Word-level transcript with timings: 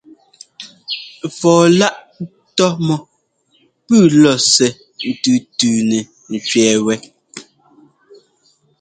Fɔɔ-láꞌ 1.37 1.95
tɔ́ 2.55 2.71
mɔ́ 2.85 2.99
pʉ́ʉ 3.85 4.03
lɔ̌ɔsɛ́ 4.21 4.71
ńtʉ́tʉ́nɛ 5.09 5.99
ńtẅɛ́ɛ 6.33 6.75
wɛ́. 6.85 6.97